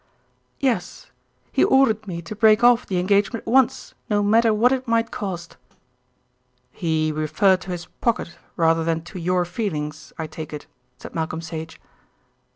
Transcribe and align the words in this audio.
"Yes. 0.59 1.11
He 1.51 1.63
ordered 1.63 2.07
me 2.07 2.23
to 2.23 2.35
break 2.35 2.63
off 2.63 2.87
the 2.87 2.97
engagement 2.97 3.43
at 3.45 3.51
once, 3.53 3.93
no 4.09 4.23
matter 4.23 4.51
what 4.51 4.71
it 4.71 4.87
might 4.87 5.11
cost." 5.11 5.57
"He 6.71 7.11
referred 7.11 7.61
to 7.61 7.71
his 7.71 7.85
pocket 7.85 8.35
rather 8.55 8.83
than 8.83 9.03
to 9.03 9.19
your 9.19 9.45
feelings, 9.45 10.11
I 10.17 10.25
take 10.25 10.53
it?" 10.53 10.65
said 10.97 11.13
Malcolm 11.13 11.41
Sage. 11.41 11.79